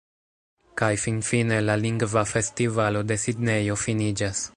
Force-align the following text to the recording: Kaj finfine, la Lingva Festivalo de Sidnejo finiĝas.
Kaj 0.81 0.87
finfine, 1.01 1.59
la 1.65 1.75
Lingva 1.81 2.23
Festivalo 2.31 3.05
de 3.13 3.19
Sidnejo 3.25 3.77
finiĝas. 3.83 4.43